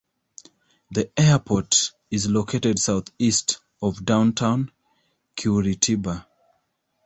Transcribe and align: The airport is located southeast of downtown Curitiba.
The 0.89 1.11
airport 1.15 1.91
is 2.09 2.27
located 2.27 2.79
southeast 2.79 3.59
of 3.83 4.03
downtown 4.03 4.71
Curitiba. 5.35 6.25